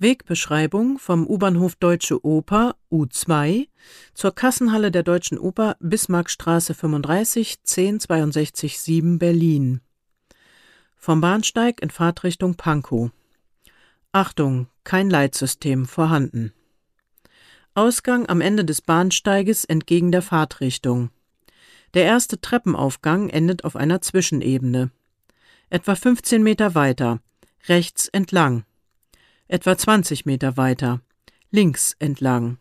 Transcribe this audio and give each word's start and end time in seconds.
Wegbeschreibung 0.00 1.00
vom 1.00 1.26
U-Bahnhof 1.26 1.74
Deutsche 1.74 2.24
Oper 2.24 2.76
U2 2.88 3.66
zur 4.14 4.32
Kassenhalle 4.32 4.92
der 4.92 5.02
Deutschen 5.02 5.38
Oper 5.40 5.76
Bismarckstraße 5.80 6.72
35 6.72 7.58
1062 7.66 8.78
7 8.78 9.18
Berlin. 9.18 9.80
Vom 10.96 11.20
Bahnsteig 11.20 11.82
in 11.82 11.90
Fahrtrichtung 11.90 12.54
Pankow. 12.54 13.10
Achtung, 14.12 14.68
kein 14.84 15.10
Leitsystem 15.10 15.84
vorhanden. 15.84 16.52
Ausgang 17.74 18.28
am 18.28 18.40
Ende 18.40 18.64
des 18.64 18.80
Bahnsteiges 18.80 19.64
entgegen 19.64 20.12
der 20.12 20.22
Fahrtrichtung. 20.22 21.10
Der 21.94 22.04
erste 22.04 22.40
Treppenaufgang 22.40 23.30
endet 23.30 23.64
auf 23.64 23.74
einer 23.74 24.00
Zwischenebene. 24.00 24.92
Etwa 25.70 25.96
15 25.96 26.40
Meter 26.40 26.76
weiter, 26.76 27.18
rechts 27.66 28.06
entlang 28.06 28.64
etwa 29.48 29.76
20 29.76 30.26
Meter 30.26 30.56
weiter, 30.58 31.00
links 31.50 31.96
entlang, 31.98 32.58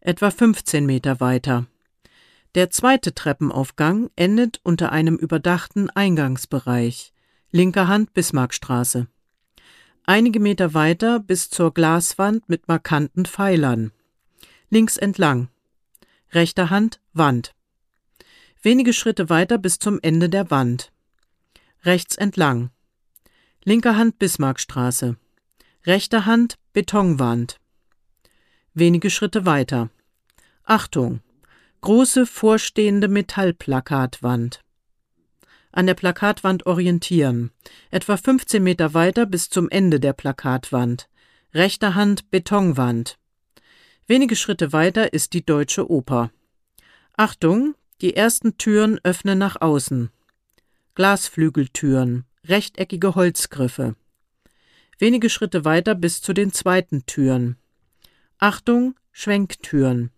etwa 0.00 0.30
15 0.30 0.84
Meter 0.84 1.18
weiter. 1.20 1.66
Der 2.54 2.70
zweite 2.70 3.14
Treppenaufgang 3.14 4.10
endet 4.14 4.60
unter 4.62 4.92
einem 4.92 5.16
überdachten 5.16 5.88
Eingangsbereich, 5.90 7.12
linker 7.50 7.88
Hand 7.88 8.12
Bismarckstraße. 8.12 9.08
Einige 10.04 10.38
Meter 10.38 10.74
weiter 10.74 11.18
bis 11.20 11.48
zur 11.48 11.72
Glaswand 11.72 12.48
mit 12.50 12.68
markanten 12.68 13.24
Pfeilern. 13.24 13.90
Links 14.68 14.98
entlang. 14.98 15.48
Rechter 16.32 16.68
Hand 16.68 17.00
Wand. 17.14 17.54
Wenige 18.60 18.92
Schritte 18.92 19.30
weiter 19.30 19.56
bis 19.56 19.78
zum 19.78 19.98
Ende 20.02 20.28
der 20.28 20.50
Wand. 20.50 20.92
Rechts 21.82 22.16
entlang. 22.16 22.70
Linker 23.64 23.96
Hand 23.96 24.18
Bismarckstraße. 24.18 25.16
Rechter 25.86 26.24
Hand 26.24 26.56
Betonwand. 26.72 27.60
Wenige 28.72 29.10
Schritte 29.10 29.44
weiter. 29.44 29.90
Achtung! 30.64 31.20
Große 31.82 32.24
vorstehende 32.24 33.06
Metallplakatwand. 33.08 34.62
An 35.72 35.86
der 35.86 35.92
Plakatwand 35.92 36.64
orientieren. 36.64 37.50
Etwa 37.90 38.16
15 38.16 38.62
Meter 38.62 38.94
weiter 38.94 39.26
bis 39.26 39.50
zum 39.50 39.68
Ende 39.68 40.00
der 40.00 40.14
Plakatwand. 40.14 41.10
Rechter 41.52 41.94
Hand 41.94 42.30
Betonwand. 42.30 43.18
Wenige 44.06 44.36
Schritte 44.36 44.72
weiter 44.72 45.12
ist 45.12 45.34
die 45.34 45.44
Deutsche 45.44 45.90
Oper. 45.90 46.30
Achtung! 47.14 47.74
Die 48.00 48.16
ersten 48.16 48.56
Türen 48.56 49.00
öffnen 49.02 49.36
nach 49.38 49.60
außen. 49.60 50.08
Glasflügeltüren, 50.94 52.24
rechteckige 52.46 53.14
Holzgriffe. 53.14 53.96
Wenige 54.98 55.28
Schritte 55.28 55.64
weiter 55.64 55.94
bis 55.94 56.22
zu 56.22 56.32
den 56.32 56.52
zweiten 56.52 57.04
Türen. 57.06 57.56
Achtung, 58.38 58.94
Schwenktüren. 59.12 60.10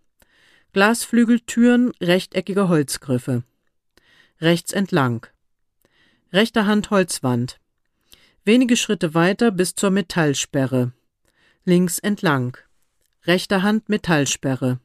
Glasflügeltüren, 0.73 1.93
rechteckige 2.01 2.69
Holzgriffe. 2.69 3.45
Rechts 4.41 4.73
entlang. 4.73 5.27
Rechter 6.33 6.67
Hand 6.67 6.91
Holzwand. 6.91 7.59
Wenige 8.45 8.77
Schritte 8.77 9.15
weiter 9.15 9.51
bis 9.51 9.75
zur 9.75 9.91
Metallsperre. 9.91 10.93
Links 11.65 11.99
entlang. 11.99 12.59
Rechter 13.25 13.63
Hand 13.63 13.89
Metallsperre. 13.89 14.79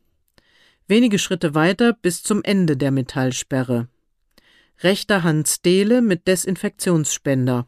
Wenige 0.87 1.19
Schritte 1.19 1.53
weiter 1.53 1.93
bis 1.93 2.23
zum 2.23 2.43
Ende 2.43 2.77
der 2.77 2.91
Metallsperre. 2.91 3.87
Rechter 4.79 5.23
Hand 5.23 5.47
Stele 5.47 6.01
mit 6.01 6.27
Desinfektionsspender. 6.27 7.67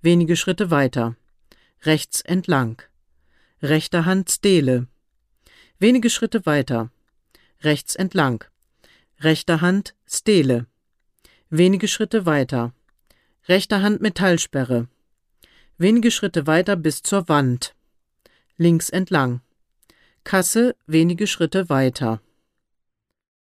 Wenige 0.00 0.36
Schritte 0.36 0.70
weiter 0.70 1.16
rechts 1.86 2.20
entlang. 2.22 2.80
Rechter 3.62 4.04
Hand 4.04 4.30
Stele. 4.30 4.86
Wenige 5.78 6.10
Schritte 6.10 6.46
weiter. 6.46 6.90
Rechts 7.60 7.94
entlang. 7.94 8.44
Rechter 9.20 9.60
Hand 9.60 9.94
Stele. 10.06 10.66
Wenige 11.50 11.88
Schritte 11.88 12.26
weiter. 12.26 12.72
Rechter 13.48 13.82
Hand 13.82 14.00
Metallsperre. 14.00 14.88
Wenige 15.76 16.10
Schritte 16.10 16.46
weiter 16.46 16.76
bis 16.76 17.02
zur 17.02 17.28
Wand. 17.28 17.74
Links 18.56 18.88
entlang. 18.90 19.40
Kasse 20.24 20.76
wenige 20.86 21.26
Schritte 21.26 21.68
weiter. 21.68 22.20